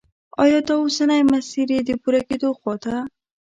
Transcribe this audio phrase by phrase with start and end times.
[0.43, 2.95] آیا دا اوسنی مسیر یې د پوره کېدو خواته